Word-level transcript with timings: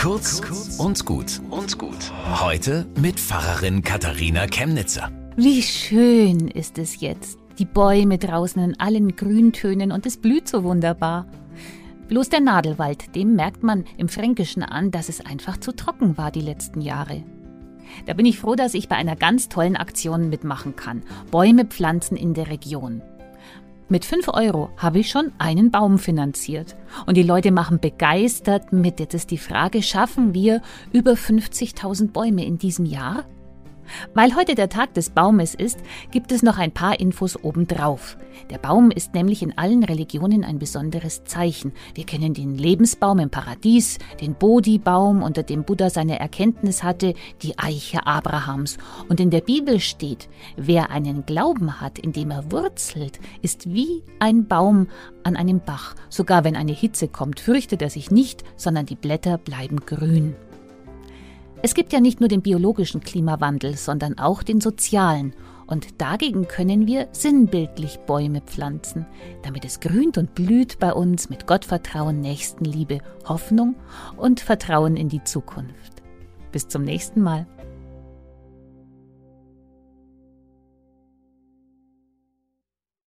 Kurz 0.00 0.40
und 0.78 1.04
gut 1.04 1.42
und 1.50 1.76
gut. 1.76 2.10
Heute 2.40 2.86
mit 2.98 3.20
Pfarrerin 3.20 3.82
Katharina 3.82 4.46
Chemnitzer. 4.46 5.10
Wie 5.36 5.60
schön 5.60 6.48
ist 6.48 6.78
es 6.78 7.02
jetzt. 7.02 7.38
Die 7.58 7.66
Bäume 7.66 8.16
draußen 8.16 8.64
in 8.64 8.80
allen 8.80 9.14
Grüntönen 9.14 9.92
und 9.92 10.06
es 10.06 10.16
blüht 10.16 10.48
so 10.48 10.64
wunderbar. 10.64 11.26
Bloß 12.08 12.30
der 12.30 12.40
Nadelwald, 12.40 13.14
dem 13.14 13.36
merkt 13.36 13.62
man 13.62 13.84
im 13.98 14.08
Fränkischen 14.08 14.62
an, 14.62 14.90
dass 14.90 15.10
es 15.10 15.20
einfach 15.20 15.58
zu 15.58 15.72
trocken 15.72 16.16
war 16.16 16.30
die 16.30 16.40
letzten 16.40 16.80
Jahre. 16.80 17.22
Da 18.06 18.14
bin 18.14 18.24
ich 18.24 18.38
froh, 18.38 18.54
dass 18.54 18.72
ich 18.72 18.88
bei 18.88 18.96
einer 18.96 19.16
ganz 19.16 19.50
tollen 19.50 19.76
Aktion 19.76 20.30
mitmachen 20.30 20.76
kann. 20.76 21.02
Bäume 21.30 21.66
pflanzen 21.66 22.16
in 22.16 22.32
der 22.32 22.48
Region. 22.48 23.02
Mit 23.92 24.04
5 24.04 24.28
Euro 24.28 24.70
habe 24.76 25.00
ich 25.00 25.10
schon 25.10 25.32
einen 25.38 25.72
Baum 25.72 25.98
finanziert. 25.98 26.76
Und 27.06 27.16
die 27.16 27.24
Leute 27.24 27.50
machen 27.50 27.80
begeistert 27.80 28.72
mit. 28.72 29.00
Jetzt 29.00 29.14
ist 29.14 29.32
die 29.32 29.36
Frage, 29.36 29.82
schaffen 29.82 30.32
wir 30.32 30.62
über 30.92 31.14
50.000 31.14 32.12
Bäume 32.12 32.44
in 32.44 32.56
diesem 32.56 32.86
Jahr? 32.86 33.24
Weil 34.14 34.34
heute 34.36 34.54
der 34.54 34.68
Tag 34.68 34.94
des 34.94 35.10
Baumes 35.10 35.54
ist, 35.54 35.78
gibt 36.10 36.32
es 36.32 36.42
noch 36.42 36.58
ein 36.58 36.72
paar 36.72 37.00
Infos 37.00 37.42
obendrauf. 37.42 38.16
Der 38.50 38.58
Baum 38.58 38.90
ist 38.90 39.14
nämlich 39.14 39.42
in 39.42 39.56
allen 39.56 39.84
Religionen 39.84 40.44
ein 40.44 40.58
besonderes 40.58 41.24
Zeichen. 41.24 41.72
Wir 41.94 42.04
kennen 42.04 42.34
den 42.34 42.56
Lebensbaum 42.56 43.18
im 43.18 43.30
Paradies, 43.30 43.98
den 44.20 44.34
Bodhi-Baum, 44.34 45.22
unter 45.22 45.42
dem 45.42 45.64
Buddha 45.64 45.90
seine 45.90 46.18
Erkenntnis 46.18 46.82
hatte, 46.82 47.14
die 47.42 47.58
Eiche 47.58 48.06
Abrahams. 48.06 48.78
Und 49.08 49.20
in 49.20 49.30
der 49.30 49.40
Bibel 49.40 49.80
steht, 49.80 50.28
wer 50.56 50.90
einen 50.90 51.26
Glauben 51.26 51.80
hat, 51.80 51.98
in 51.98 52.12
dem 52.12 52.30
er 52.30 52.50
wurzelt, 52.50 53.20
ist 53.42 53.72
wie 53.72 54.02
ein 54.18 54.46
Baum 54.46 54.88
an 55.22 55.36
einem 55.36 55.60
Bach. 55.60 55.94
Sogar 56.08 56.44
wenn 56.44 56.56
eine 56.56 56.72
Hitze 56.72 57.08
kommt, 57.08 57.40
fürchtet 57.40 57.82
er 57.82 57.90
sich 57.90 58.10
nicht, 58.10 58.44
sondern 58.56 58.86
die 58.86 58.96
Blätter 58.96 59.38
bleiben 59.38 59.80
grün. 59.86 60.34
Es 61.62 61.74
gibt 61.74 61.92
ja 61.92 62.00
nicht 62.00 62.20
nur 62.20 62.28
den 62.28 62.40
biologischen 62.40 63.02
Klimawandel, 63.02 63.76
sondern 63.76 64.18
auch 64.18 64.42
den 64.42 64.62
sozialen. 64.62 65.34
Und 65.66 66.00
dagegen 66.00 66.48
können 66.48 66.86
wir 66.86 67.08
sinnbildlich 67.12 67.98
Bäume 68.06 68.40
pflanzen, 68.40 69.06
damit 69.42 69.66
es 69.66 69.78
grünt 69.78 70.16
und 70.16 70.34
blüht 70.34 70.78
bei 70.78 70.92
uns 70.92 71.28
mit 71.28 71.46
Gottvertrauen, 71.46 72.20
Nächstenliebe, 72.20 73.00
Hoffnung 73.28 73.76
und 74.16 74.40
Vertrauen 74.40 74.96
in 74.96 75.10
die 75.10 75.22
Zukunft. 75.22 76.02
Bis 76.50 76.66
zum 76.66 76.82
nächsten 76.82 77.20
Mal. 77.20 77.46